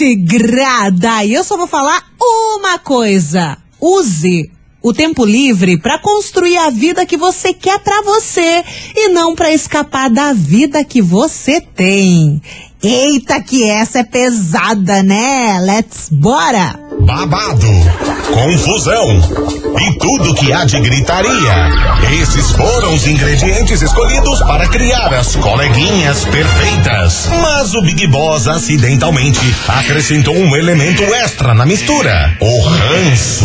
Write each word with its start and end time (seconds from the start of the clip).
tigrada! 0.00 1.22
E 1.24 1.34
eu 1.34 1.44
só 1.44 1.58
vou 1.58 1.66
falar 1.66 2.02
uma 2.18 2.78
coisa. 2.78 3.58
Use 3.78 4.50
o 4.82 4.94
tempo 4.94 5.26
livre 5.26 5.78
para 5.78 5.98
construir 5.98 6.56
a 6.56 6.70
vida 6.70 7.04
que 7.04 7.18
você 7.18 7.52
quer 7.52 7.78
para 7.80 8.00
você 8.00 8.64
e 8.96 9.08
não 9.10 9.34
para 9.34 9.52
escapar 9.52 10.08
da 10.08 10.32
vida 10.32 10.82
que 10.82 11.02
você 11.02 11.60
tem. 11.60 12.40
Eita, 12.82 13.42
que 13.42 13.68
essa 13.68 13.98
é 13.98 14.02
pesada, 14.02 15.02
né? 15.02 15.58
Let's 15.60 16.08
bora! 16.10 16.80
Babado, 17.00 17.66
confusão 18.32 19.20
e 19.78 19.98
tudo 19.98 20.34
que 20.34 20.50
há 20.50 20.64
de 20.64 20.80
gritaria. 20.80 21.70
Esses 22.22 22.52
foram 22.52 22.94
os 22.94 23.06
ingredientes 23.06 23.82
escolhidos 23.82 24.40
para 24.40 24.66
criar 24.68 25.12
as 25.12 25.36
coleguinhas 25.36 26.24
perfeitas. 26.24 27.28
Mas 27.42 27.74
o 27.74 27.82
Big 27.82 28.06
Boss 28.06 28.48
acidentalmente 28.48 29.40
acrescentou 29.68 30.34
um 30.34 30.56
elemento 30.56 31.02
extra 31.02 31.52
na 31.52 31.66
mistura: 31.66 32.34
o 32.40 32.60
ranço. 32.62 33.44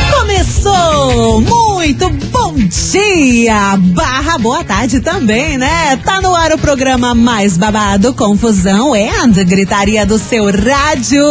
Começou! 0.41 1.41
Muito 1.41 2.09
bom 2.31 2.55
dia! 2.55 3.77
Barra 3.77 4.39
boa 4.39 4.63
tarde 4.63 4.99
também, 4.99 5.55
né? 5.55 5.95
Tá 5.97 6.19
no 6.19 6.33
ar 6.33 6.51
o 6.51 6.57
programa 6.57 7.13
mais 7.13 7.57
babado, 7.57 8.11
confusão 8.15 8.95
and 8.95 9.33
gritaria 9.45 10.03
do 10.03 10.17
seu 10.17 10.45
rádio. 10.45 11.23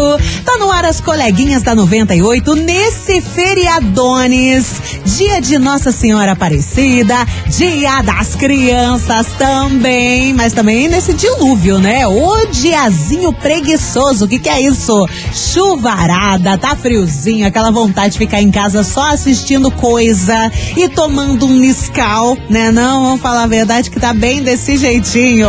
Tá 0.44 0.56
no 0.58 0.70
ar 0.70 0.84
as 0.84 1.00
coleguinhas 1.00 1.62
da 1.62 1.74
98 1.74 2.54
nesse 2.54 3.20
feriadones. 3.20 4.80
Dia 5.04 5.40
de 5.40 5.58
Nossa 5.58 5.90
Senhora 5.90 6.32
Aparecida, 6.32 7.26
dia 7.48 8.02
das 8.02 8.36
crianças 8.36 9.26
também, 9.36 10.32
mas 10.34 10.52
também 10.52 10.88
nesse 10.88 11.12
dilúvio, 11.14 11.80
né? 11.80 12.06
O 12.06 12.46
diazinho 12.46 13.32
preguiçoso, 13.32 14.26
o 14.26 14.28
que 14.28 14.38
que 14.38 14.48
é 14.48 14.60
isso? 14.60 15.04
Chuvarada, 15.34 16.56
tá 16.56 16.76
friozinho, 16.76 17.46
aquela 17.46 17.72
vontade 17.72 18.12
de 18.12 18.18
ficar 18.18 18.40
em 18.40 18.52
casa 18.52 18.84
só 18.84 18.99
assistindo 19.08 19.70
coisa 19.70 20.50
e 20.76 20.88
tomando 20.88 21.46
um 21.46 21.56
Niscal, 21.56 22.36
né? 22.48 22.70
Não, 22.70 23.02
vamos 23.02 23.20
falar 23.20 23.44
a 23.44 23.46
verdade 23.46 23.90
que 23.90 24.00
tá 24.00 24.12
bem 24.12 24.42
desse 24.42 24.76
jeitinho. 24.76 25.48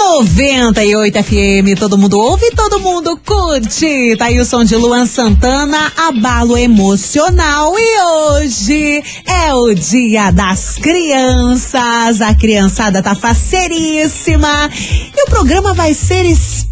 98 0.00 1.22
FM, 1.22 1.78
todo 1.78 1.98
mundo 1.98 2.18
ouve, 2.18 2.50
todo 2.56 2.80
mundo 2.80 3.20
curte. 3.24 4.16
Tá 4.16 4.24
aí 4.26 4.40
o 4.40 4.46
som 4.46 4.64
de 4.64 4.74
Luan 4.74 5.04
Santana, 5.04 5.92
abalo 5.94 6.56
emocional. 6.56 7.74
E 7.78 8.00
hoje 8.00 9.04
é 9.26 9.52
o 9.52 9.74
dia 9.74 10.30
das 10.30 10.76
crianças. 10.76 12.22
A 12.22 12.34
criançada 12.34 13.02
tá 13.02 13.14
faceiríssima. 13.14 14.70
E 15.14 15.22
o 15.22 15.26
programa 15.26 15.74
vai 15.74 15.92
ser 15.92 16.24
especial. 16.24 16.69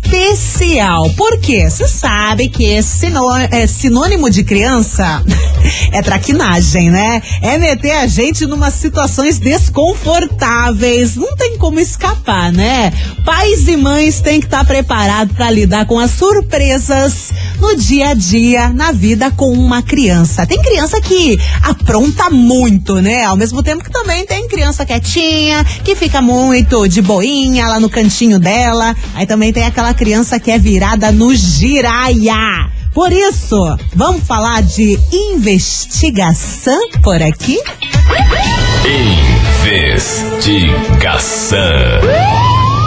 Por 1.16 1.38
quê? 1.40 1.68
Você 1.68 1.86
sabe 1.86 2.48
que 2.48 2.64
esse 2.64 3.06
é 3.50 3.66
sinônimo 3.66 4.30
de 4.30 4.42
criança 4.42 5.22
é 5.92 6.00
traquinagem, 6.00 6.90
né? 6.90 7.22
É 7.42 7.58
meter 7.58 7.92
a 7.92 8.06
gente 8.06 8.46
numa 8.46 8.70
situações 8.70 9.38
desconfortáveis. 9.38 11.16
Não 11.16 11.36
tem 11.36 11.58
como 11.58 11.78
escapar, 11.78 12.52
né? 12.52 12.92
Pais 13.24 13.68
e 13.68 13.76
mães 13.76 14.20
têm 14.20 14.40
que 14.40 14.46
estar 14.46 14.64
preparados 14.64 15.36
para 15.36 15.50
lidar 15.50 15.86
com 15.86 15.98
as 15.98 16.12
surpresas 16.12 17.32
no 17.60 17.76
dia 17.76 18.10
a 18.10 18.14
dia, 18.14 18.68
na 18.68 18.92
vida 18.92 19.30
com 19.30 19.52
uma 19.52 19.82
criança. 19.82 20.46
Tem 20.46 20.60
criança 20.62 21.00
que 21.00 21.38
apronta 21.62 22.30
muito, 22.30 23.02
né? 23.02 23.24
Ao 23.24 23.36
mesmo 23.36 23.62
tempo 23.62 23.84
que 23.84 23.90
também 23.90 24.24
tem 24.24 24.48
criança 24.48 24.86
quietinha, 24.86 25.64
que 25.84 25.94
fica 25.94 26.22
muito 26.22 26.88
de 26.88 27.02
boinha 27.02 27.66
lá 27.66 27.80
no 27.80 27.90
cantinho 27.90 28.38
dela. 28.38 28.96
Aí 29.14 29.26
também 29.26 29.52
tem 29.52 29.64
aquela 29.64 29.92
criança 29.98 30.38
que 30.38 30.50
é 30.52 30.58
virada 30.58 31.10
no 31.10 31.34
giraia. 31.34 32.70
Por 32.94 33.12
isso, 33.12 33.76
vamos 33.94 34.22
falar 34.22 34.62
de 34.62 34.98
investigação 35.12 36.80
por 37.02 37.20
aqui? 37.20 37.58
Investigação. 39.66 41.58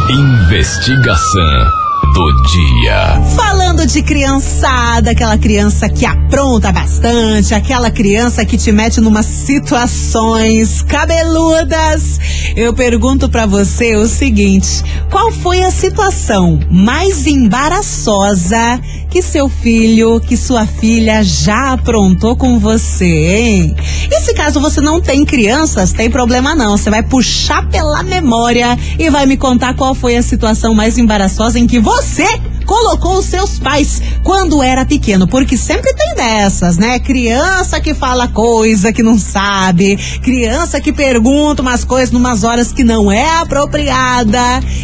Investigação 0.09 1.80
do 2.13 2.43
dia. 2.43 3.22
Falando 3.35 3.85
de 3.85 4.02
criançada, 4.02 5.11
aquela 5.11 5.37
criança 5.37 5.87
que 5.90 6.05
apronta 6.05 6.72
bastante, 6.72 7.53
aquela 7.53 7.90
criança 7.90 8.46
que 8.46 8.58
te 8.58 8.72
mete 8.72 8.99
numas 8.99 9.25
situações 9.25 10.81
cabeludas. 10.81 12.19
Eu 12.55 12.73
pergunto 12.73 13.29
para 13.29 13.46
você 13.46 13.96
o 13.96 14.08
seguinte: 14.08 14.84
qual 15.09 15.31
foi 15.31 15.63
a 15.63 15.72
situação 15.72 16.59
mais 16.69 17.25
embaraçosa 17.28 18.79
que 19.11 19.22
seu 19.22 19.49
filho, 19.49 20.22
que 20.22 20.37
sua 20.37 20.66
filha 20.66 21.22
já 21.22 21.73
aprontou 21.73 22.34
com 22.34 22.58
você, 22.58 23.05
hein? 23.05 23.75
E 24.09 24.22
se 24.22 24.34
caso 24.34 24.61
você 24.61 24.79
não 24.79 25.02
tem 25.02 25.25
crianças, 25.25 25.91
tem 25.91 26.09
problema 26.09 26.55
não. 26.55 26.78
Você 26.78 26.90
vai 26.90 27.03
puxar 27.03 27.67
pela 27.67 28.02
memória 28.03 28.79
e 28.97 29.09
vai 29.09 29.25
me 29.25 29.35
contar 29.35 29.73
qual 29.73 29.93
foi 29.93 30.16
a 30.16 30.23
situação 30.23 30.73
mais 30.73 30.97
embaraçosa 30.97 31.59
em 31.59 31.67
que 31.67 31.78
você 31.78 32.25
colocou 32.66 33.17
os 33.17 33.25
seus 33.25 33.59
pais 33.59 34.02
quando 34.23 34.63
era 34.63 34.85
pequeno, 34.85 35.28
porque 35.28 35.57
sempre 35.57 35.93
tem 35.93 36.16
dessas, 36.16 36.78
né? 36.78 36.99
Criança 36.99 37.81
que 37.81 37.93
fala 37.93 38.29
coisa 38.29 38.93
que 38.93 39.03
não 39.03 39.19
sabe, 39.19 39.97
criança 40.23 40.79
que 40.79 40.93
pergunta 40.93 41.61
umas 41.61 41.84
coisas 41.84 42.11
numas 42.11 42.46
horas 42.46 42.72
que 42.72 42.85
não 42.85 43.11
é 43.11 43.29
apropriada. 43.40 44.40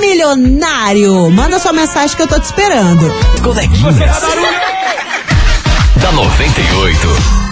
milionário. 0.00 1.30
Manda 1.30 1.58
sua 1.58 1.72
mensagem 1.72 2.16
que 2.16 2.22
eu 2.22 2.28
tô 2.28 2.38
te 2.38 2.44
esperando. 2.44 3.12
Coleguinhas. 3.42 3.96
da 5.96 6.12
98. 6.12 7.43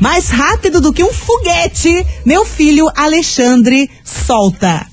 Mais 0.00 0.28
rápido 0.30 0.80
do 0.80 0.92
que 0.92 1.04
um 1.04 1.12
foguete, 1.12 2.06
meu 2.24 2.44
filho 2.44 2.90
Alexandre 2.96 3.90
solta. 4.04 4.86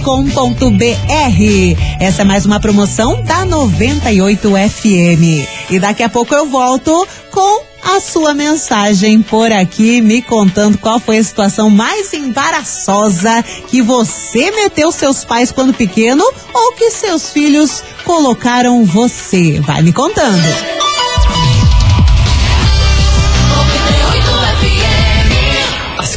Essa 2.00 2.22
é 2.22 2.24
mais 2.24 2.46
uma 2.46 2.60
promoção 2.60 3.22
da 3.22 3.44
98 3.44 4.50
FM. 4.50 5.70
E 5.70 5.78
daqui 5.78 6.02
a 6.02 6.08
pouco 6.08 6.34
eu 6.34 6.46
volto 6.46 7.06
com 7.30 7.68
a 7.82 8.00
sua 8.00 8.34
mensagem 8.34 9.22
por 9.22 9.50
aqui, 9.52 10.00
me 10.00 10.20
contando 10.20 10.78
qual 10.78 10.98
foi 10.98 11.18
a 11.18 11.24
situação 11.24 11.70
mais 11.70 12.12
embaraçosa 12.12 13.42
que 13.68 13.80
você 13.80 14.50
meteu 14.50 14.92
seus 14.92 15.24
pais 15.24 15.52
quando 15.52 15.72
pequeno 15.72 16.24
ou 16.52 16.72
que 16.72 16.90
seus 16.90 17.30
filhos 17.30 17.82
colocaram 18.04 18.84
você. 18.84 19.60
Vai 19.60 19.82
me 19.82 19.92
contando. 19.92 20.77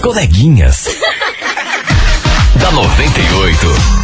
Coleguinhas. 0.01 0.88
da 2.55 2.72
98. 2.72 4.01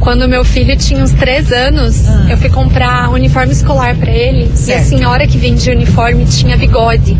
Quando 0.00 0.26
meu 0.28 0.44
filho 0.44 0.74
tinha 0.76 1.02
uns 1.04 1.12
três 1.12 1.52
anos, 1.52 2.08
Ah. 2.08 2.26
eu 2.30 2.36
fui 2.38 2.48
comprar 2.48 3.10
uniforme 3.10 3.52
escolar 3.52 3.94
pra 3.96 4.10
ele. 4.10 4.44
E 4.48 4.52
a 4.52 4.56
Certo. 4.56 4.84
senhora 4.88 5.26
que 5.26 5.36
vendia 5.36 5.72
uniforme 5.74 6.24
tinha 6.24 6.56
bigode. 6.56 7.16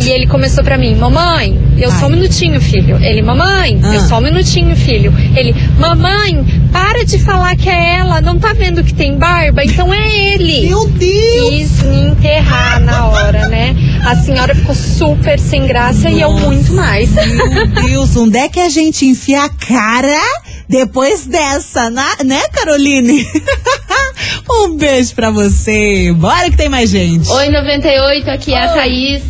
E 0.00 0.10
ele 0.10 0.26
começou 0.26 0.62
pra 0.62 0.76
mim, 0.76 0.94
mamãe, 0.94 1.58
eu 1.78 1.90
Ai. 1.90 1.98
só 1.98 2.06
um 2.06 2.10
minutinho, 2.10 2.60
filho. 2.60 2.96
Ele, 3.02 3.22
mamãe, 3.22 3.80
Ah. 3.82 3.94
eu 3.94 4.00
só 4.02 4.18
um 4.18 4.20
minutinho, 4.20 4.76
filho. 4.76 5.12
Ele, 5.34 5.54
mamãe, 5.78 6.44
para 6.70 7.04
de 7.04 7.18
falar 7.18 7.56
que 7.56 7.68
é 7.70 7.96
ela, 8.00 8.20
não 8.20 8.38
tá 8.38 8.52
vendo 8.52 8.84
que 8.84 8.92
tem 8.92 9.16
barba? 9.16 9.64
Então 9.64 9.92
é 9.92 10.06
ele. 10.34 10.68
Meu 10.68 10.86
Deus! 10.88 11.48
Quis 11.48 11.82
me 11.82 12.08
enterrar 12.08 12.80
na 12.80 13.06
hora, 13.06 13.48
né? 13.48 13.74
A 14.04 14.16
senhora 14.16 14.54
ficou 14.54 14.74
super 14.74 15.38
sem 15.38 15.66
graça 15.66 16.10
e 16.10 16.20
eu 16.20 16.30
Nossa. 16.32 16.46
muito 16.46 16.72
mais. 16.74 17.10
Meu 17.10 17.66
Deus, 17.88 18.14
onde 18.16 18.36
é 18.38 18.48
que 18.48 18.60
a 18.60 18.68
gente 18.68 19.06
enfia 19.06 19.44
a 19.44 19.48
cara 19.48 20.20
depois 20.68 21.26
dessa, 21.26 21.90
na- 21.90 22.16
né, 22.24 22.40
Caroline? 22.52 23.26
um 24.50 24.76
beijo 24.76 25.14
pra 25.14 25.30
você. 25.30 26.12
Bora 26.16 26.50
que 26.50 26.56
tem 26.56 26.68
mais 26.68 26.90
gente. 26.90 27.28
Oi, 27.28 27.48
98, 27.48 28.30
aqui 28.30 28.54
é 28.54 28.64
a 28.64 28.68
Thaís. 28.72 29.22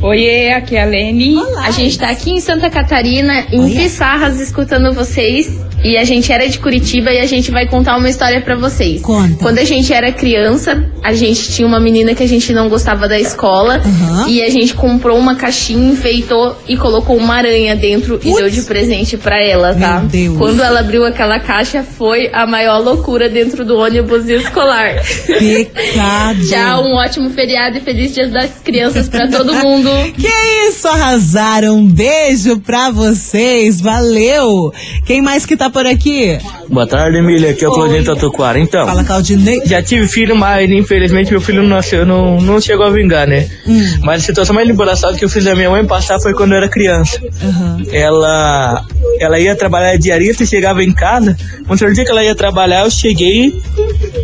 Oiê, 0.00 0.52
aqui 0.52 0.76
é 0.76 0.82
a 0.82 0.86
Lene. 0.86 1.36
Olá. 1.36 1.66
A 1.66 1.70
gente 1.72 1.98
tá 1.98 2.08
aqui 2.08 2.30
em 2.30 2.40
Santa 2.40 2.70
Catarina, 2.70 3.46
em 3.50 3.60
Olha. 3.60 3.74
Pissarras, 3.74 4.38
escutando 4.38 4.94
vocês. 4.94 5.50
E 5.84 5.96
a 5.96 6.04
gente 6.04 6.32
era 6.32 6.48
de 6.48 6.58
Curitiba 6.58 7.12
e 7.12 7.18
a 7.20 7.26
gente 7.26 7.50
vai 7.50 7.66
contar 7.66 7.96
uma 7.96 8.08
história 8.08 8.40
pra 8.40 8.56
vocês. 8.56 9.00
Conta. 9.00 9.36
Quando 9.42 9.58
a 9.58 9.64
gente 9.64 9.92
era 9.92 10.10
criança, 10.12 10.84
a 11.02 11.12
gente 11.12 11.52
tinha 11.52 11.66
uma 11.66 11.78
menina 11.78 12.14
que 12.14 12.22
a 12.22 12.28
gente 12.28 12.52
não 12.52 12.68
gostava 12.68 13.06
da 13.08 13.18
escola. 13.18 13.76
Aham. 13.84 14.28
E 14.28 14.42
a 14.42 14.50
gente 14.50 14.74
comprou 14.74 15.16
uma 15.16 15.36
caixinha, 15.36 15.92
enfeitou 15.92 16.56
e 16.68 16.76
colocou 16.76 17.16
uma 17.16 17.36
aranha 17.36 17.76
dentro 17.76 18.16
e 18.16 18.18
Putz. 18.30 18.36
deu 18.36 18.50
de 18.50 18.62
presente 18.62 19.16
pra 19.16 19.40
ela, 19.40 19.74
tá? 19.74 20.00
Meu 20.00 20.08
Deus. 20.08 20.36
Quando 20.38 20.62
ela 20.62 20.80
abriu 20.80 21.04
aquela 21.04 21.38
caixa, 21.38 21.82
foi 21.82 22.28
a 22.32 22.46
maior 22.46 22.82
loucura 22.82 23.28
dentro 23.28 23.64
do 23.64 23.76
ônibus 23.76 24.28
escolar. 24.28 24.96
Pecado. 25.26 26.40
Tchau, 26.48 26.84
um 26.84 26.94
ótimo 26.96 27.30
feriado 27.30 27.76
e 27.78 27.80
feliz 27.80 28.14
dia 28.14 28.28
das 28.28 28.50
crianças 28.64 29.08
pra 29.08 29.28
todo 29.28 29.54
mundo. 29.54 29.88
Que 30.18 30.26
isso, 30.68 30.88
arrasaram. 30.88 31.76
Um 31.78 31.86
beijo 31.86 32.58
pra 32.60 32.90
vocês. 32.90 33.80
Valeu. 33.80 34.72
Quem 35.06 35.22
mais 35.22 35.46
que 35.46 35.56
tá 35.56 35.67
por 35.70 35.86
aqui? 35.86 36.38
Boa 36.68 36.86
tarde, 36.86 37.18
Emília. 37.18 37.50
Aqui 37.50 37.64
é 37.64 37.68
o 37.68 37.72
Claudinho 37.72 38.04
Tatuquara. 38.04 38.58
Então, 38.58 38.86
Fala, 38.86 39.04
Claudinei. 39.04 39.62
já 39.64 39.82
tive 39.82 40.06
filho, 40.06 40.36
mas 40.36 40.70
infelizmente 40.70 41.30
meu 41.30 41.40
filho 41.40 41.62
não 41.62 41.68
nasceu, 41.68 42.04
não, 42.04 42.40
não 42.40 42.60
chegou 42.60 42.86
a 42.86 42.90
vingar, 42.90 43.26
né? 43.26 43.48
Hum. 43.66 43.98
Mas 44.02 44.22
a 44.22 44.26
situação 44.26 44.54
mais 44.54 44.68
embaraçada 44.68 45.16
que 45.16 45.24
eu 45.24 45.28
fiz 45.28 45.46
a 45.46 45.54
minha 45.54 45.70
mãe 45.70 45.84
passar 45.86 46.20
foi 46.20 46.32
quando 46.34 46.52
eu 46.52 46.58
era 46.58 46.68
criança. 46.68 47.18
Aham. 47.42 47.82
Ela, 47.92 48.84
ela 49.20 49.38
ia 49.40 49.54
trabalhar 49.56 49.96
diarista 49.96 50.42
e 50.42 50.46
chegava 50.46 50.82
em 50.82 50.92
casa. 50.92 51.36
Um 51.68 51.76
certo 51.76 51.94
dia 51.94 52.04
que 52.04 52.10
ela 52.10 52.24
ia 52.24 52.34
trabalhar, 52.34 52.84
eu 52.84 52.90
cheguei, 52.90 53.52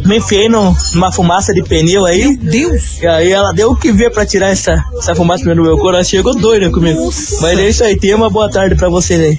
me 0.05 0.19
enfiei 0.19 0.49
no- 0.49 0.77
numa 0.95 1.11
fumaça 1.13 1.53
de 1.55 1.63
pneu 1.63 2.05
aí. 2.05 2.25
Meu 2.25 2.37
Deus. 2.37 3.01
E 3.03 3.07
aí 3.07 3.33
ela 3.33 3.53
deu 3.53 3.71
o 3.71 3.77
que 3.77 3.91
ver 3.93 4.11
pra 4.11 4.25
tirar 4.27 4.49
essa, 4.51 4.83
essa 4.99 5.15
fumaça 5.15 5.45
do 5.45 5.55
meu 5.63 5.77
corpo. 5.77 5.91
Ela 5.95 6.05
chegou 6.05 6.35
doida 6.35 6.71
comigo. 6.71 7.05
Nossa. 7.05 7.41
Mas 7.41 7.59
é 7.59 7.69
isso 7.69 7.85
aí. 7.85 7.97
Tenha 7.99 8.17
uma 8.17 8.29
boa 8.31 8.51
tarde 8.51 8.75
pra 8.75 8.89
vocês 8.89 9.21
aí. 9.21 9.39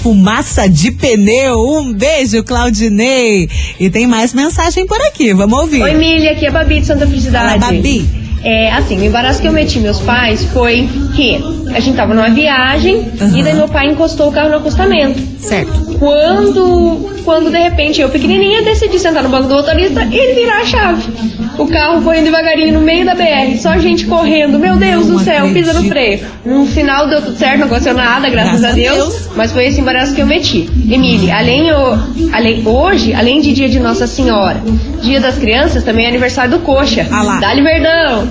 Fumaça 0.00 0.68
de 0.68 0.90
pneu. 0.92 1.56
Um 1.58 1.92
beijo, 1.92 2.42
Claudinei. 2.44 3.48
E 3.78 3.88
tem 3.90 4.06
mais 4.06 4.32
mensagem 4.34 4.86
por 4.86 5.00
aqui. 5.02 5.32
Vamos 5.34 5.58
ouvir. 5.58 5.82
Oi, 5.82 5.94
Milha, 5.94 6.32
aqui 6.32 6.46
é 6.46 6.48
a 6.48 6.52
Babi 6.52 6.80
de 6.80 6.86
Santa 6.86 7.06
Felicidade. 7.06 7.60
Fala, 7.60 7.72
Babi. 7.72 8.08
É, 8.44 8.70
assim, 8.72 8.96
o 9.00 9.04
embaraço 9.04 9.40
que 9.40 9.48
eu 9.48 9.52
meti 9.52 9.80
meus 9.80 9.98
pais 10.00 10.44
foi 10.52 10.88
que 11.16 11.40
a 11.74 11.80
gente 11.80 11.96
tava 11.96 12.14
numa 12.14 12.30
viagem 12.30 13.10
Aham. 13.20 13.36
e 13.36 13.42
daí 13.42 13.54
meu 13.54 13.68
pai 13.68 13.88
encostou 13.88 14.28
o 14.28 14.32
carro 14.32 14.50
no 14.50 14.56
acostamento. 14.58 15.20
Certo. 15.40 15.96
Quando, 15.98 17.10
quando 17.28 17.50
de 17.50 17.58
repente 17.58 18.00
eu 18.00 18.08
pequenininha 18.08 18.62
decidi 18.62 18.98
sentar 18.98 19.22
no 19.22 19.28
banco 19.28 19.48
do 19.48 19.54
motorista 19.54 20.02
e 20.02 20.34
virar 20.34 20.62
a 20.62 20.64
chave. 20.64 21.12
O 21.58 21.66
carro 21.66 22.00
foi 22.00 22.20
indo 22.20 22.24
devagarinho 22.24 22.72
no 22.72 22.80
meio 22.80 23.04
da 23.04 23.14
BR, 23.14 23.54
só 23.60 23.76
gente 23.78 24.06
correndo. 24.06 24.58
Meu 24.58 24.76
Deus 24.76 25.08
do 25.08 25.18
céu, 25.18 25.52
pisa 25.52 25.74
no 25.74 25.86
freio. 25.86 26.20
No 26.42 26.64
final 26.64 27.06
deu 27.06 27.20
tudo 27.20 27.36
certo, 27.36 27.58
não 27.58 27.66
aconteceu 27.66 27.92
nada, 27.92 28.30
graças, 28.30 28.64
a 28.64 28.70
Deus. 28.70 29.28
Mas 29.36 29.52
foi 29.52 29.66
esse 29.66 29.78
embaraço 29.78 30.14
que 30.14 30.22
eu 30.22 30.26
meti. 30.26 30.70
Emília, 30.90 31.36
além, 31.36 31.70
o, 31.70 32.32
além 32.32 32.66
hoje, 32.66 33.12
além 33.12 33.42
de 33.42 33.52
dia 33.52 33.68
de 33.68 33.78
Nossa 33.78 34.06
Senhora, 34.06 34.62
dia 35.02 35.20
das 35.20 35.36
crianças, 35.36 35.84
também 35.84 36.06
é 36.06 36.08
aniversário 36.08 36.52
do 36.52 36.60
Coxa. 36.60 37.06
Ah 37.10 37.22
lá. 37.22 37.40
Dá-lhe 37.40 37.60
verdão. 37.60 38.26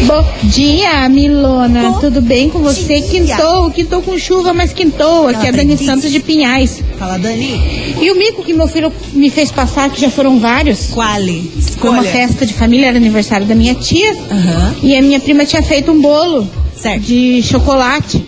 Bom 0.07 0.25
dia, 0.43 1.09
Milona. 1.09 1.89
Bom 1.89 1.99
Tudo 1.99 2.21
bem 2.21 2.49
com 2.49 2.59
você? 2.59 3.01
dia. 3.01 3.09
Quintou, 3.09 3.69
quintou 3.71 4.01
com 4.01 4.17
chuva, 4.17 4.53
mas 4.53 4.71
quintou. 4.71 5.27
Aqui 5.27 5.47
é 5.47 5.49
a 5.49 5.51
Dani. 5.51 5.77
Santos 5.77 6.09
de 6.09 6.21
Pinhais. 6.21 6.81
Fala, 6.97 7.17
Dani. 7.17 7.95
E 8.01 8.11
o 8.11 8.15
mico 8.17 8.43
que 8.43 8.53
meu 8.53 8.67
filho 8.67 8.91
me 9.13 9.29
fez 9.29 9.51
passar, 9.51 9.89
que 9.89 9.99
já 10.01 10.09
foram 10.09 10.39
vários, 10.39 10.87
Quali. 10.87 11.51
foi 11.77 11.89
uma 11.89 12.03
festa 12.03 12.45
de 12.45 12.53
família, 12.53 12.87
era 12.87 12.97
aniversário 12.97 13.45
da 13.45 13.53
minha 13.55 13.75
tia. 13.75 14.11
Aham. 14.31 14.75
E 14.81 14.95
a 14.95 15.01
minha 15.01 15.19
prima 15.19 15.45
tinha 15.45 15.61
feito 15.61 15.91
um 15.91 15.99
bolo 16.01 16.49
Certo. 16.75 17.01
de 17.03 17.41
chocolate. 17.43 18.23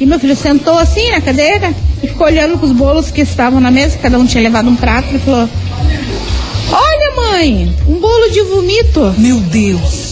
E 0.00 0.04
meu 0.04 0.18
filho 0.18 0.34
sentou 0.36 0.76
assim 0.78 1.10
na 1.10 1.20
cadeira 1.20 1.72
e 2.02 2.08
ficou 2.08 2.26
olhando 2.26 2.58
para 2.58 2.66
os 2.66 2.72
bolos 2.72 3.10
que 3.10 3.20
estavam 3.20 3.60
na 3.60 3.70
mesa, 3.70 3.96
cada 3.98 4.18
um 4.18 4.26
tinha 4.26 4.42
levado 4.42 4.68
um 4.68 4.74
prato 4.76 5.14
e 5.14 5.18
falou: 5.18 5.48
Olha, 6.72 7.16
mãe, 7.16 7.72
um 7.86 7.94
bolo 8.00 8.30
de 8.30 8.42
vomito. 8.42 9.14
Meu 9.18 9.36
Deus. 9.36 10.09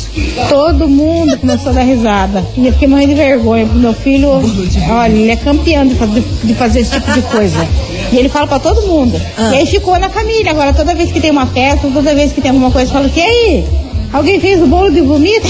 Todo 0.49 0.89
mundo 0.89 1.37
começou 1.39 1.71
a 1.71 1.75
dar 1.75 1.83
risada. 1.83 2.45
E 2.57 2.67
eu 2.67 2.73
fiquei 2.73 2.89
morrendo 2.89 3.11
de 3.11 3.15
vergonha. 3.15 3.67
Meu 3.67 3.93
filho, 3.93 4.29
olha, 4.31 5.13
ele 5.13 5.31
é 5.31 5.37
campeão 5.37 5.87
de 5.87 5.95
fazer, 5.95 6.25
de 6.45 6.55
fazer 6.55 6.81
esse 6.81 6.93
tipo 6.93 7.13
de 7.13 7.23
coisa. 7.23 7.67
E 8.13 8.17
ele 8.17 8.29
fala 8.29 8.47
pra 8.47 8.59
todo 8.59 8.87
mundo. 8.87 9.21
Ah. 9.37 9.51
E 9.53 9.59
aí 9.59 9.67
ficou 9.67 9.99
na 9.99 10.09
família. 10.09 10.51
Agora, 10.51 10.73
toda 10.73 10.95
vez 10.95 11.13
que 11.13 11.21
tem 11.21 11.31
uma 11.31 11.47
festa, 11.47 11.89
toda 11.93 12.15
vez 12.15 12.33
que 12.33 12.41
tem 12.41 12.51
alguma 12.51 12.71
coisa, 12.71 12.93
fala: 12.93 13.11
E 13.15 13.21
aí? 13.21 13.65
Alguém 14.13 14.41
fez 14.41 14.63
o 14.63 14.67
bolo 14.67 14.91
de 14.91 15.03
vomito? 15.03 15.49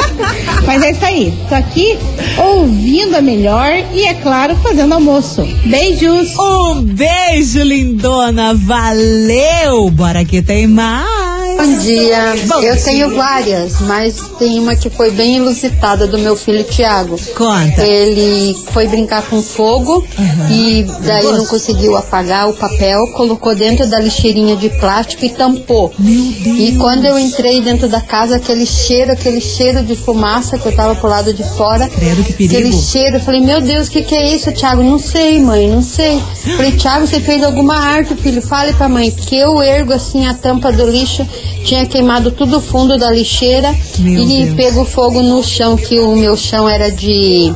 Mas 0.66 0.82
é 0.82 0.92
isso 0.92 1.04
aí. 1.04 1.34
Tô 1.48 1.54
aqui 1.54 1.98
ouvindo 2.38 3.16
a 3.16 3.20
melhor 3.20 3.70
e, 3.92 4.06
é 4.06 4.14
claro, 4.14 4.56
fazendo 4.56 4.94
almoço. 4.94 5.46
Beijos! 5.66 6.34
Um 6.38 6.82
beijo, 6.82 7.62
lindona. 7.62 8.54
Valeu. 8.54 9.90
Bora 9.90 10.24
que 10.24 10.40
tem 10.40 10.66
mais. 10.66 11.31
Bom 11.56 11.78
dia. 11.78 12.34
Bom 12.48 12.62
eu 12.62 12.74
dia. 12.74 12.84
tenho 12.84 13.16
várias, 13.16 13.80
mas 13.80 14.16
tem 14.38 14.58
uma 14.58 14.74
que 14.74 14.90
foi 14.90 15.10
bem 15.10 15.36
inusitada 15.36 16.06
do 16.06 16.18
meu 16.18 16.36
filho 16.36 16.64
Tiago. 16.64 17.16
Conta. 17.36 17.82
Ele 17.82 18.54
foi 18.72 18.88
brincar 18.88 19.22
com 19.22 19.42
fogo 19.42 20.04
e 20.50 20.84
daí 21.04 21.32
não 21.32 21.46
conseguiu 21.46 21.96
apagar 21.96 22.48
o 22.48 22.54
papel, 22.54 23.06
colocou 23.12 23.54
dentro 23.54 23.86
da 23.88 23.98
lixeirinha 23.98 24.56
de 24.56 24.68
plástico 24.70 25.24
e 25.24 25.30
tampou. 25.30 25.92
Meu 25.98 26.22
Deus. 26.22 26.58
E 26.58 26.76
quando 26.78 27.04
eu 27.04 27.18
entrei 27.18 27.60
dentro 27.60 27.88
da 27.88 28.00
casa, 28.00 28.36
aquele 28.36 28.66
cheiro, 28.66 29.12
aquele 29.12 29.40
cheiro 29.40 29.82
de 29.84 29.94
fumaça 29.94 30.58
que 30.58 30.66
eu 30.66 30.74
tava 30.74 30.94
pro 30.94 31.08
lado 31.08 31.32
de 31.32 31.44
fora. 31.56 31.88
Credo, 31.88 32.24
que 32.24 32.32
perigo. 32.32 32.58
Aquele 32.58 32.72
cheiro, 32.72 33.16
eu 33.16 33.20
falei, 33.20 33.40
meu 33.40 33.60
Deus, 33.60 33.88
o 33.88 33.90
que, 33.90 34.02
que 34.02 34.14
é 34.14 34.34
isso, 34.34 34.52
Thiago? 34.52 34.82
Não 34.82 34.98
sei, 34.98 35.38
mãe, 35.38 35.68
não 35.68 35.82
sei. 35.82 36.20
Falei, 36.56 36.72
Thiago, 36.72 37.06
você 37.06 37.20
fez 37.20 37.42
alguma 37.42 37.76
arte, 37.76 38.14
filho? 38.16 38.42
Fale 38.42 38.72
pra 38.72 38.88
mãe, 38.88 39.10
que 39.10 39.36
eu 39.36 39.62
ergo 39.62 39.92
assim 39.92 40.26
a 40.26 40.34
tampa 40.34 40.72
do 40.72 40.86
lixo, 40.88 41.26
tinha 41.64 41.86
queimado 41.86 42.30
tudo 42.30 42.58
o 42.58 42.60
fundo 42.60 42.98
da 42.98 43.10
lixeira 43.10 43.74
Meu 43.98 44.22
e 44.22 44.44
Deus. 44.44 44.56
pego 44.56 44.84
fogo 44.84 45.22
no 45.22 45.42
chão, 45.42 45.76
que 45.76 45.98
o 45.98 46.14
meu 46.16 46.36
chão 46.36 46.68
era 46.68 46.90
de. 46.90 47.52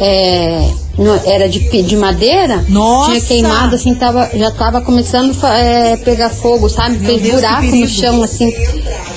é, 0.00 0.70
era 1.24 1.48
de, 1.48 1.82
de 1.82 1.96
madeira, 1.96 2.64
Nossa! 2.68 3.12
tinha 3.12 3.20
queimado, 3.22 3.74
assim, 3.74 3.94
tava, 3.94 4.28
já 4.34 4.50
tava 4.50 4.80
começando 4.82 5.34
a 5.42 5.56
é, 5.56 5.96
pegar 5.96 6.28
fogo, 6.28 6.68
sabe? 6.68 6.98
Fez 6.98 7.22
Deus, 7.22 7.36
que 7.36 7.40
buraco 7.40 7.76
no 7.76 7.88
chão, 7.88 8.22
assim. 8.22 8.52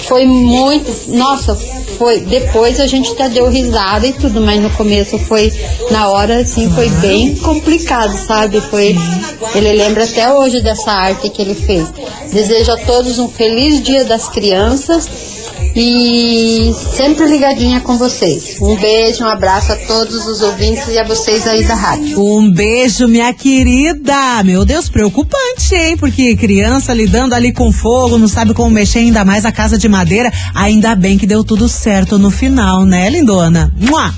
Foi 0.07 0.25
muito. 0.25 1.09
Nossa, 1.09 1.57
foi. 2.03 2.19
Depois 2.19 2.81
a 2.81 2.85
gente 2.85 3.13
até 3.13 3.29
deu 3.29 3.47
risada 3.49 4.05
e 4.05 4.11
tudo, 4.11 4.41
mas 4.41 4.61
no 4.61 4.69
começo 4.71 5.17
foi. 5.17 5.53
Na 5.89 6.09
hora, 6.09 6.41
assim, 6.41 6.69
foi 6.69 6.89
bem 6.89 7.33
complicado, 7.37 8.13
sabe? 8.13 8.59
Foi. 8.59 8.93
Ele 9.55 9.71
lembra 9.71 10.03
até 10.03 10.33
hoje 10.33 10.61
dessa 10.61 10.91
arte 10.91 11.29
que 11.29 11.41
ele 11.41 11.55
fez. 11.55 11.87
Desejo 12.29 12.73
a 12.73 12.77
todos 12.77 13.19
um 13.19 13.29
feliz 13.29 13.81
dia 13.81 14.03
das 14.03 14.27
crianças. 14.27 15.09
E 15.75 16.71
sempre 16.95 17.25
ligadinha 17.25 17.81
com 17.81 17.97
vocês. 17.97 18.57
Um 18.61 18.75
beijo, 18.75 19.23
um 19.23 19.27
abraço 19.27 19.71
a 19.71 19.75
todos 19.75 20.25
os 20.27 20.41
ouvintes 20.41 20.87
e 20.87 20.99
a 20.99 21.03
vocês 21.03 21.47
aí 21.47 21.63
da 21.63 21.73
rádio. 21.73 22.19
Um 22.19 22.51
beijo, 22.51 23.07
minha 23.07 23.33
querida. 23.33 24.43
Meu 24.43 24.63
Deus, 24.65 24.87
preocupante, 24.87 25.73
hein? 25.73 25.97
Porque 25.97 26.35
criança 26.35 26.93
lidando 26.93 27.33
ali 27.33 27.51
com 27.51 27.71
fogo, 27.71 28.17
não 28.17 28.27
sabe 28.27 28.53
como 28.53 28.69
mexer, 28.69 28.99
ainda 28.99 29.25
mais 29.25 29.45
a 29.45 29.51
casa 29.51 29.77
de 29.77 29.89
madeira. 29.89 30.31
Ainda 30.53 30.95
bem 30.95 31.17
que 31.17 31.25
deu 31.25 31.43
tudo 31.43 31.67
certo 31.67 32.19
no 32.19 32.29
final, 32.29 32.85
né, 32.85 33.09
lindona? 33.09 33.73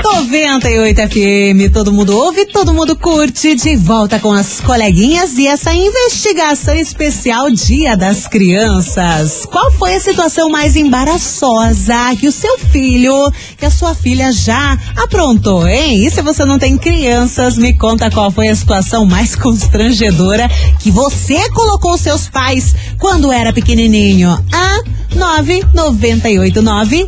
98 0.03 0.99
FM, 1.09 1.71
todo 1.71 1.93
mundo 1.93 2.17
ouve, 2.17 2.47
todo 2.47 2.73
mundo 2.73 2.95
curte, 2.95 3.55
de 3.55 3.75
volta 3.75 4.19
com 4.19 4.33
as 4.33 4.59
coleguinhas 4.59 5.37
e 5.37 5.45
essa 5.45 5.71
investigação 5.73 6.73
especial 6.73 7.51
Dia 7.51 7.95
das 7.95 8.27
Crianças. 8.27 9.45
Qual 9.45 9.71
foi 9.73 9.93
a 9.95 9.99
situação 9.99 10.49
mais 10.49 10.75
embaraçosa 10.75 12.15
que 12.19 12.27
o 12.27 12.31
seu 12.31 12.57
filho, 12.57 13.31
que 13.57 13.65
a 13.65 13.69
sua 13.69 13.93
filha 13.93 14.31
já 14.31 14.75
aprontou, 14.95 15.67
hein? 15.67 16.03
E 16.03 16.09
se 16.09 16.21
você 16.23 16.45
não 16.45 16.57
tem 16.57 16.77
crianças, 16.77 17.55
me 17.57 17.73
conta 17.73 18.09
qual 18.09 18.31
foi 18.31 18.47
a 18.47 18.55
situação 18.55 19.05
mais 19.05 19.35
constrangedora 19.35 20.49
que 20.79 20.89
você 20.89 21.47
colocou 21.51 21.95
seus 21.97 22.27
pais 22.27 22.73
quando 22.97 23.31
era 23.31 23.53
pequenininho. 23.53 24.37
Ah, 24.51 24.79
998900989. 25.15 27.07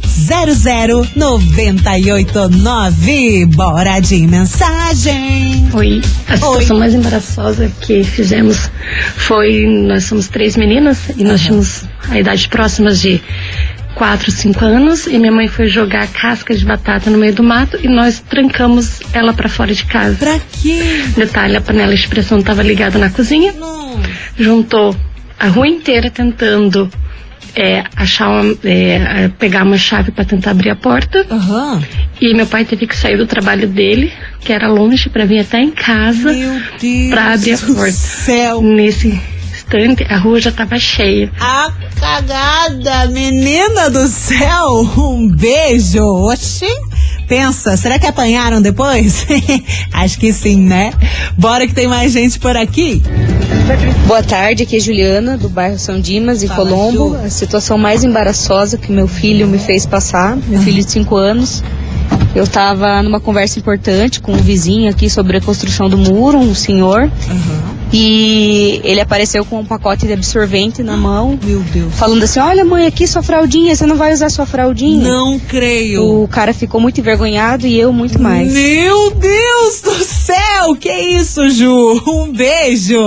Bora 3.56 4.02
de 4.02 4.28
mensagem. 4.28 5.70
Oi. 5.74 6.02
A 6.28 6.36
situação 6.36 6.78
mais 6.78 6.94
embaraçosa 6.94 7.72
que 7.80 8.04
fizemos 8.04 8.70
foi 9.16 9.66
nós 9.66 10.04
somos 10.04 10.28
três 10.28 10.58
meninas 10.58 10.98
e 11.16 11.24
nós 11.24 11.40
tínhamos 11.40 11.86
a 12.10 12.20
idade 12.20 12.50
próximas 12.50 13.00
de 13.00 13.22
4, 13.96 14.30
5 14.30 14.66
anos 14.66 15.08
e 15.08 15.18
minha 15.18 15.32
mãe 15.32 15.48
foi 15.48 15.68
jogar 15.68 16.08
casca 16.08 16.54
de 16.54 16.66
batata 16.66 17.10
no 17.10 17.18
meio 17.18 17.34
do 17.34 17.42
mato 17.42 17.80
e 17.82 17.88
nós 17.88 18.20
trancamos 18.20 19.00
ela 19.14 19.32
pra 19.32 19.48
fora 19.48 19.74
de 19.74 19.86
casa. 19.86 20.18
Pra 20.18 20.38
quê? 20.62 21.06
Detalhe, 21.16 21.56
a 21.56 21.62
panela 21.62 21.96
de 21.96 22.08
pressão 22.10 22.40
estava 22.40 22.62
ligada 22.62 23.00
na 23.00 23.10
cozinha. 23.10 23.54
Juntou 24.38 24.94
a 25.40 25.48
rua 25.48 25.68
inteira 25.68 26.10
tentando 26.10 26.92
é, 27.56 27.84
achar 27.96 28.30
uma, 28.30 28.56
é, 28.64 29.30
pegar 29.40 29.64
uma 29.64 29.78
chave 29.78 30.12
para 30.12 30.26
tentar 30.26 30.52
abrir 30.52 30.70
a 30.70 30.76
porta. 30.76 31.26
Aham. 31.30 31.82
E 32.22 32.34
meu 32.34 32.48
pai 32.48 32.66
teve 32.66 32.88
que 32.88 32.96
sair 32.96 33.18
do 33.18 33.26
trabalho 33.26 33.68
dele, 33.68 34.12
que 34.42 34.54
era 34.54 34.68
longe, 34.68 35.10
para 35.10 35.26
vir 35.26 35.40
até 35.40 35.60
em 35.60 35.72
casa 35.72 36.34
para 37.10 37.34
abrir 37.34 37.54
a 37.54 37.58
porta. 37.58 37.92
céu. 37.92 38.62
Nesse 38.62 39.08
instante 39.54 40.04
a 40.10 40.18
rua 40.18 40.40
já 40.40 40.52
tava 40.52 40.78
cheia. 40.78 41.32
A 41.40 41.72
cagada, 42.00 43.08
menina 43.12 43.90
do 43.90 44.08
céu, 44.08 44.82
um 44.98 45.30
beijo. 45.30 46.04
Oxi. 46.32 46.68
Pensa, 47.34 47.76
será 47.76 47.98
que 47.98 48.06
apanharam 48.06 48.62
depois? 48.62 49.26
Acho 49.92 50.20
que 50.20 50.32
sim, 50.32 50.62
né? 50.62 50.94
Bora 51.36 51.66
que 51.66 51.74
tem 51.74 51.88
mais 51.88 52.12
gente 52.12 52.38
por 52.38 52.56
aqui. 52.56 53.02
Boa 54.06 54.22
tarde, 54.22 54.62
aqui 54.62 54.76
é 54.76 54.80
Juliana, 54.80 55.36
do 55.36 55.50
bairro 55.50 55.80
São 55.80 56.00
Dimas, 56.00 56.44
em 56.44 56.48
Fala, 56.48 56.70
Colombo. 56.70 57.18
Ju. 57.18 57.26
A 57.26 57.30
situação 57.32 57.76
mais 57.76 58.04
embaraçosa 58.04 58.78
que 58.78 58.92
meu 58.92 59.08
filho 59.08 59.48
me 59.48 59.58
fez 59.58 59.84
passar, 59.84 60.38
meu 60.48 60.62
filho 60.62 60.84
de 60.84 60.92
5 60.92 61.16
anos. 61.16 61.64
Eu 62.36 62.44
estava 62.44 63.02
numa 63.02 63.20
conversa 63.20 63.58
importante 63.58 64.22
com 64.22 64.34
um 64.34 64.38
vizinho 64.38 64.88
aqui 64.88 65.10
sobre 65.10 65.38
a 65.38 65.42
construção 65.42 65.90
do 65.90 65.98
muro, 65.98 66.38
um 66.38 66.54
senhor. 66.54 67.10
E 67.94 68.82
ele 68.84 69.00
apareceu 69.00 69.46
com 69.46 69.60
um 69.60 69.66
pacote 69.66 70.08
de 70.08 70.14
absorvente 70.14 70.82
na 70.82 70.98
mão. 70.98 71.40
Meu 71.44 71.60
Deus. 71.60 71.94
Falando 71.94 72.24
assim: 72.24 72.40
Olha, 72.40 72.66
mãe, 72.66 72.88
aqui 72.88 73.06
sua 73.06 73.22
fraldinha, 73.22 73.76
você 73.76 73.86
não 73.86 73.96
vai 73.96 74.12
usar 74.12 74.30
sua 74.30 74.48
fraldinha? 74.48 75.08
Não 75.08 75.40
creio. 75.40 76.24
O 76.24 76.28
cara 76.28 76.54
ficou 76.54 76.82
muito 76.82 77.00
envergonhado 77.00 77.68
e 77.68 77.80
eu 77.80 77.94
muito 77.94 78.20
mais. 78.20 78.52
Meu 78.52 79.12
Deus 79.12 79.82
do 79.82 80.04
céu, 80.04 80.76
que 80.80 80.92
isso, 80.92 81.48
Ju? 81.52 82.02
Um 82.08 82.32
beijo. 82.32 83.00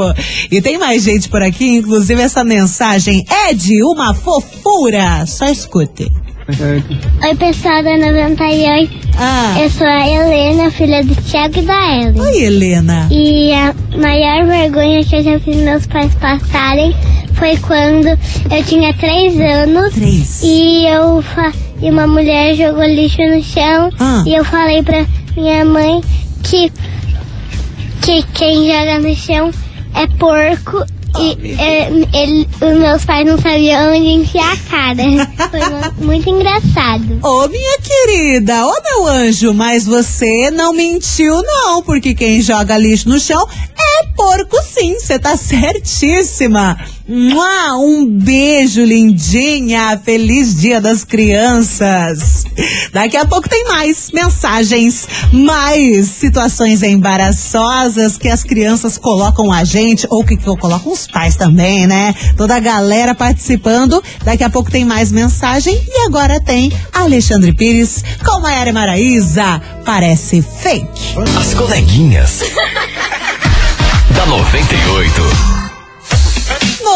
E 0.50 0.62
tem 0.62 0.78
mais 0.78 1.02
gente 1.02 1.28
por 1.28 1.42
aqui, 1.42 1.66
inclusive 1.76 2.22
essa 2.22 2.44
mensagem 2.44 3.24
é 3.28 3.52
de 3.52 3.82
uma 3.82 4.14
fofura. 4.14 5.26
Só 5.26 5.46
escute. 5.46 6.12
Oi, 6.48 7.34
pessoal 7.36 7.82
da 7.82 7.96
98. 7.98 9.08
Ah. 9.18 9.56
Eu 9.60 9.68
sou 9.68 9.84
a 9.86 10.08
Helena, 10.08 10.70
filha 10.70 11.02
do 11.02 11.12
Thiago 11.16 11.58
e 11.58 11.62
da 11.62 11.96
Ellen. 11.96 12.20
Oi, 12.20 12.44
Helena. 12.44 13.08
E 13.10 13.52
a 13.52 13.74
maior 13.98 14.46
vergonha 14.46 15.04
que 15.04 15.16
eu 15.16 15.24
já 15.24 15.40
fiz 15.40 15.56
meus 15.56 15.86
pais 15.88 16.14
passarem 16.14 16.94
foi 17.34 17.56
quando 17.56 18.06
eu 18.08 18.64
tinha 18.64 18.94
três 18.94 19.34
anos. 19.40 19.92
Três. 19.94 20.40
E 20.44 20.86
eu 20.86 21.20
fa- 21.20 21.52
e 21.82 21.90
uma 21.90 22.06
mulher 22.06 22.54
jogou 22.54 22.84
lixo 22.84 23.22
no 23.22 23.42
chão. 23.42 23.90
Ah. 23.98 24.22
E 24.24 24.32
eu 24.34 24.44
falei 24.44 24.84
pra 24.84 25.04
minha 25.36 25.64
mãe 25.64 26.00
que, 26.44 26.70
que 28.02 28.22
quem 28.34 28.68
joga 28.70 29.00
no 29.00 29.14
chão 29.16 29.50
é 29.94 30.06
porco. 30.16 30.84
E 31.20 31.56
é, 31.58 31.88
ele- 32.12 32.48
os 32.60 32.78
meus 32.78 33.04
pais 33.04 33.26
não 33.26 33.38
sabiam 33.38 33.90
onde 33.92 34.08
enfiar 34.08 34.52
a 34.52 34.56
cara. 34.70 35.02
Foi 35.50 35.60
mu- 35.60 36.06
muito 36.06 36.28
engraçado. 36.30 37.18
Ô, 37.22 37.48
minha 37.48 37.78
querida, 37.80 38.66
ô 38.66 38.72
meu 38.84 39.06
anjo, 39.06 39.52
mas 39.54 39.84
você 39.86 40.50
não 40.50 40.72
mentiu, 40.72 41.42
não, 41.42 41.82
porque 41.82 42.14
quem 42.14 42.40
joga 42.42 42.76
lixo 42.78 43.08
no 43.08 43.18
chão 43.18 43.46
é 43.78 44.06
porco 44.16 44.56
sim, 44.62 44.94
você 44.98 45.18
tá 45.18 45.36
certíssima. 45.36 46.76
Um 47.08 48.04
beijo, 48.04 48.82
lindinha, 48.82 50.00
feliz 50.04 50.56
dia 50.56 50.80
das 50.80 51.04
crianças. 51.04 52.44
Daqui 52.92 53.16
a 53.16 53.24
pouco 53.24 53.48
tem 53.48 53.64
mais 53.68 54.10
mensagens, 54.12 55.06
mais 55.32 56.08
situações 56.08 56.82
embaraçosas 56.82 58.16
que 58.18 58.28
as 58.28 58.42
crianças 58.42 58.98
colocam 58.98 59.52
a 59.52 59.62
gente, 59.62 60.04
ou 60.10 60.24
que, 60.24 60.36
que 60.36 60.44
colocam 60.44 60.92
os 60.92 61.06
pais 61.06 61.36
também, 61.36 61.86
né? 61.86 62.12
Toda 62.36 62.56
a 62.56 62.60
galera 62.60 63.14
participando. 63.14 64.02
Daqui 64.24 64.42
a 64.42 64.50
pouco 64.50 64.68
tem 64.68 64.84
mais 64.84 65.12
mensagem 65.12 65.80
e 65.88 66.06
agora 66.06 66.40
tem 66.40 66.72
Alexandre 66.92 67.52
Pires 67.52 68.02
com 68.24 68.40
Maiara 68.40 68.72
Maraíza. 68.72 69.62
Parece 69.84 70.42
fake. 70.42 71.14
As 71.38 71.54
coleguinhas. 71.54 72.40
da 74.10 74.26
98. 74.26 75.75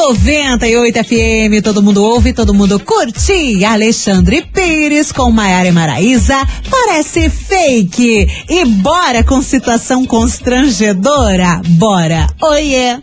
98 0.01 1.05
FM, 1.05 1.63
todo 1.63 1.83
mundo 1.83 2.03
ouve, 2.03 2.33
todo 2.33 2.55
mundo 2.55 2.81
curte. 2.81 3.63
Alexandre 3.63 4.41
Pires 4.41 5.13
com 5.13 5.31
Maiara 5.31 5.69
e 5.69 5.73
Maraíza, 5.73 6.37
parece 6.71 7.29
fake. 7.29 8.27
E 8.49 8.65
bora 8.65 9.23
com 9.23 9.43
situação 9.43 10.07
constrangedora? 10.07 11.61
Bora. 11.73 12.29
Oiê. 12.41 12.99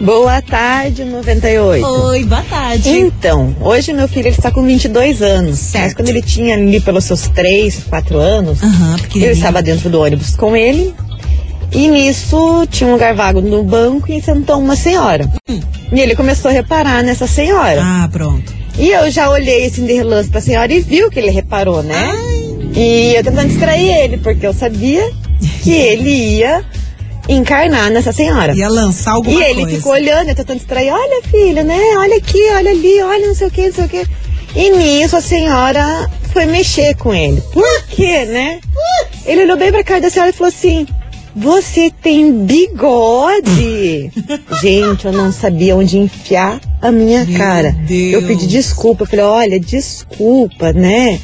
Boa 0.00 0.40
tarde, 0.40 1.04
98. 1.04 1.86
Oi, 1.86 2.24
boa 2.24 2.42
tarde. 2.42 2.88
Então, 2.88 3.54
hoje 3.60 3.92
meu 3.92 4.08
filho 4.08 4.28
ele 4.28 4.36
está 4.36 4.50
com 4.50 4.62
22 4.62 5.20
anos. 5.20 5.72
Mas 5.74 5.92
quando 5.92 6.08
ele 6.08 6.22
tinha 6.22 6.54
ali 6.54 6.80
pelos 6.80 7.04
seus 7.04 7.28
3, 7.28 7.84
4 7.86 8.18
anos, 8.18 8.60
eu 9.14 9.30
estava 9.30 9.60
dentro 9.60 9.90
do 9.90 10.00
ônibus 10.00 10.34
com 10.34 10.56
ele. 10.56 10.94
E 11.72 11.88
nisso 11.90 12.66
tinha 12.70 12.88
um 12.88 12.92
lugar 12.92 13.14
vago 13.14 13.40
no 13.40 13.62
banco 13.62 14.10
e 14.10 14.20
sentou 14.22 14.58
uma 14.58 14.74
senhora. 14.76 15.28
E 15.48 16.00
ele 16.00 16.16
começou 16.16 16.50
a 16.50 16.54
reparar 16.54 17.02
nessa 17.02 17.26
senhora. 17.26 17.80
Ah, 17.82 18.08
pronto. 18.10 18.52
E 18.78 18.90
eu 18.90 19.10
já 19.10 19.28
olhei 19.30 19.66
assim 19.66 19.84
de 19.86 19.92
relance 19.92 20.30
pra 20.30 20.40
senhora 20.40 20.72
e 20.72 20.80
viu 20.80 21.10
que 21.10 21.18
ele 21.18 21.30
reparou, 21.30 21.82
né? 21.82 22.10
E 22.74 23.14
eu 23.16 23.24
tentando 23.24 23.48
distrair 23.48 23.88
ele, 23.90 24.18
porque 24.18 24.46
eu 24.46 24.54
sabia 24.54 25.10
que 25.62 25.72
ele 25.76 26.38
ia 26.38 26.64
encarnar 27.28 27.90
nessa 27.90 28.12
senhora. 28.12 28.54
Ia 28.54 28.68
lançar 28.68 29.12
alguma 29.12 29.38
E 29.38 29.42
ele 29.50 29.62
coisa. 29.62 29.76
ficou 29.76 29.92
olhando, 29.92 30.28
eu 30.30 30.34
tentando 30.34 30.58
distrair, 30.58 30.90
olha 30.90 31.22
filha, 31.24 31.62
né? 31.64 31.78
Olha 31.98 32.16
aqui, 32.16 32.40
olha 32.52 32.70
ali, 32.70 33.02
olha 33.02 33.26
não 33.26 33.34
sei 33.34 33.48
o 33.48 33.50
que, 33.50 33.66
não 33.66 33.74
sei 33.74 33.84
o 33.84 33.88
que. 33.88 34.06
E 34.56 34.70
nisso 34.70 35.16
a 35.16 35.20
senhora 35.20 36.08
foi 36.32 36.46
mexer 36.46 36.94
com 36.96 37.12
ele. 37.12 37.40
Por 37.52 37.82
quê, 37.88 38.24
né? 38.24 38.60
Ele 39.26 39.42
olhou 39.42 39.56
bem 39.58 39.70
pra 39.70 39.84
cara 39.84 40.00
da 40.00 40.08
senhora 40.10 40.30
e 40.30 40.34
falou 40.34 40.48
assim: 40.48 40.86
Você 41.38 41.92
tem 42.02 42.44
bigode? 42.44 44.10
Gente, 44.60 45.06
eu 45.06 45.12
não 45.12 45.30
sabia 45.30 45.76
onde 45.76 45.96
enfiar 45.96 46.60
a 46.82 46.90
minha 46.90 47.24
cara. 47.36 47.76
Eu 47.88 48.22
pedi 48.26 48.46
desculpa, 48.46 49.04
eu 49.04 49.06
falei, 49.06 49.24
olha, 49.24 49.60
desculpa, 49.60 50.72
né? 50.72 51.20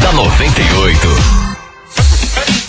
da 0.00 0.12
98. 0.12 1.37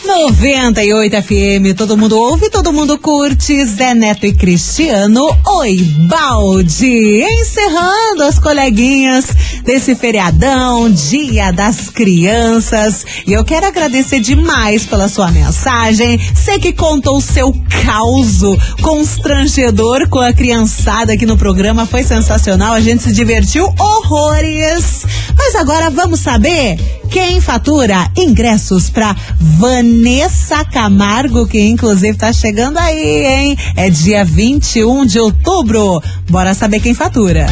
98 0.10 1.18
FM, 1.18 1.76
todo 1.76 1.96
mundo 1.96 2.20
ouve, 2.20 2.50
todo 2.50 2.74
mundo 2.74 2.98
curte. 2.98 3.64
Zé 3.64 3.94
Neto 3.94 4.26
e 4.26 4.34
Cristiano, 4.34 5.30
oi, 5.46 5.78
balde. 6.10 7.22
Encerrando 7.22 8.24
as 8.24 8.40
coleguinhas 8.40 9.28
desse 9.64 9.96
feriadão, 9.96 10.90
Dia 10.90 11.52
das 11.52 11.90
Crianças. 11.90 13.06
E 13.26 13.34
eu 13.34 13.44
quero 13.44 13.66
agradecer 13.66 14.20
demais 14.20 14.86
pela 14.86 15.08
sua 15.08 15.32
mensagem. 15.32 16.20
Sei 16.36 16.60
que 16.60 16.74
contou 16.74 17.18
o 17.18 17.22
seu 17.22 17.54
caos 17.84 18.40
constrangedor 18.82 20.08
com 20.10 20.20
a 20.20 20.34
criançada 20.34 21.14
aqui 21.14 21.26
no 21.26 21.38
programa. 21.38 21.86
Foi 21.86 22.04
sensacional, 22.04 22.74
a 22.74 22.82
gente 22.82 23.04
se 23.04 23.12
divertiu 23.12 23.66
horrores. 23.80 25.06
Mas 25.38 25.56
agora 25.56 25.90
vamos 25.90 26.20
saber 26.20 26.78
quem 27.10 27.42
fatura 27.42 28.10
ingressos 28.16 28.90
para 28.90 29.16
Vanessa 29.40 30.64
Camargo, 30.66 31.48
que 31.48 31.60
inclusive 31.60 32.18
tá 32.18 32.32
chegando 32.32 32.78
aí, 32.78 33.26
hein? 33.26 33.58
É 33.76 33.90
dia 33.90 34.24
21 34.24 35.06
de 35.06 35.20
outubro. 35.20 36.02
Bora 36.30 36.54
saber 36.54 36.80
quem 36.80 36.94
fatura. 36.94 37.48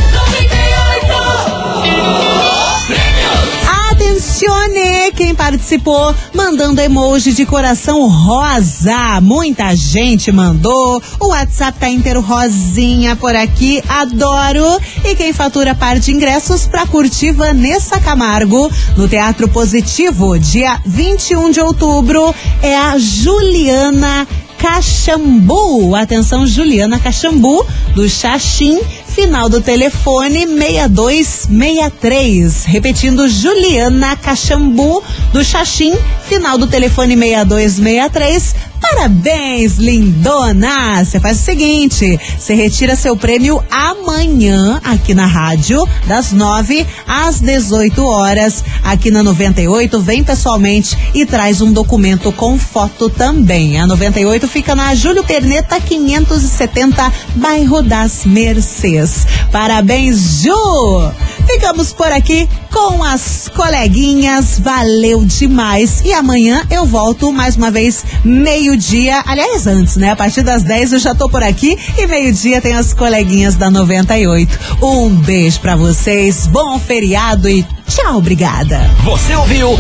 Atencione 3.92 5.12
quem 5.16 5.34
participou 5.34 6.14
mandando 6.34 6.80
emoji 6.82 7.34
de 7.34 7.46
coração 7.46 8.08
rosa. 8.08 9.20
Muita 9.22 9.76
gente 9.76 10.32
mandou. 10.32 11.02
O 11.20 11.30
WhatsApp 11.30 11.80
tá 11.80 11.90
inteiro 11.90 12.22
rosinha 12.22 13.16
por 13.16 13.36
aqui. 13.36 13.82
Adoro. 13.88 14.80
E 15.04 15.16
quem 15.16 15.34
fatura 15.34 15.74
par 15.74 16.00
de 16.00 16.12
ingressos 16.12 16.68
para 16.68 16.86
curtir 16.86 17.32
Vanessa 17.32 18.00
Camargo 18.00 18.72
no 18.96 19.08
Teatro 19.08 19.48
Positivo, 19.48 20.38
dia 20.38 20.80
21 20.86 21.52
de 21.52 21.60
outubro, 21.60 22.34
é 22.62 22.76
a 22.76 22.98
Juliana 22.98 24.28
Caxambu. 24.58 25.96
Atenção, 25.96 26.46
Juliana 26.46 27.00
Caxambu, 27.00 27.66
do 27.96 28.08
Xaxim, 28.10 28.80
final 29.18 29.50
do 29.50 29.60
telefone 29.60 30.46
6263. 30.46 32.66
Repetindo, 32.66 33.28
Juliana 33.28 34.16
Caxambu, 34.16 35.04
do 35.34 35.44
Xaxim, 35.44 35.96
final 36.30 36.56
do 36.56 36.68
telefone 36.68 37.18
6263. 37.18 38.67
Parabéns, 38.82 39.78
lindona! 39.78 41.04
Você 41.04 41.20
faz 41.20 41.40
o 41.40 41.44
seguinte: 41.44 42.20
você 42.38 42.54
retira 42.54 42.96
seu 42.96 43.16
prêmio 43.16 43.64
amanhã 43.70 44.80
aqui 44.84 45.14
na 45.14 45.26
rádio, 45.26 45.88
das 46.06 46.32
9 46.32 46.86
às 47.08 47.40
18 47.40 48.04
horas, 48.06 48.64
aqui 48.84 49.12
na 49.12 49.24
98. 49.24 50.00
Vem 50.00 50.24
pessoalmente 50.24 50.98
e 51.14 51.26
traz 51.26 51.62
um 51.62 51.72
documento 51.72 52.32
com 52.32 52.58
foto 52.58 53.10
também. 53.10 53.80
A 53.80 53.88
98 53.88 54.48
fica 54.48 54.76
na 54.76 54.94
Júlio 54.96 55.24
Perneta 55.24 55.80
570, 55.80 57.12
bairro 57.36 57.82
das 57.82 58.26
Mercês. 58.26 59.26
Parabéns, 59.52 60.42
Ju! 60.44 61.12
Ficamos 61.48 61.94
por 61.94 62.12
aqui 62.12 62.48
com 62.72 63.04
as 63.04 63.50
coleguinhas. 63.56 64.60
Valeu 64.60 65.24
demais. 65.24 66.02
E 66.04 66.14
amanhã 66.14 66.66
eu 66.70 66.86
volto 66.86 67.32
mais 67.32 67.56
uma 67.56 67.72
vez, 67.72 68.04
meio-dia. 68.24 69.24
Aliás, 69.26 69.66
antes, 69.66 69.96
né? 69.96 70.12
A 70.12 70.16
partir 70.16 70.44
das 70.44 70.62
10 70.62 70.94
eu 70.94 71.00
já 71.00 71.16
tô 71.16 71.30
por 71.30 71.42
aqui. 71.42 71.78
E 71.98 72.06
meio-dia 72.06 72.62
tem 72.62 72.74
as 72.74 72.94
coleguinhas 72.94 73.56
da 73.56 73.70
98. 73.70 74.60
Um 74.82 75.10
beijo 75.16 75.60
pra 75.62 75.76
vocês. 75.76 76.48
Bom 76.48 76.78
feriado 76.80 77.50
e 77.50 77.66
tchau, 77.88 78.18
obrigada. 78.18 78.80
Você 79.04 79.34
ouviu? 79.36 79.72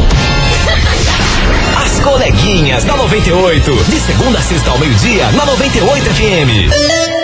As 1.83 1.99
coleguinhas 1.99 2.83
da 2.85 2.95
98. 2.95 3.75
De 3.89 3.99
segunda 3.99 4.39
a 4.39 4.41
sexta 4.41 4.71
ao 4.71 4.79
meio-dia, 4.79 5.29
na 5.31 5.45
98 5.45 6.05
FM. 6.05 7.16